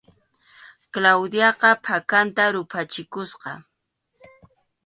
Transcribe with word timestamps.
Claudiaqa 0.93 1.69
phakanta 1.85 2.43
ruphachikusqa. 2.53 3.51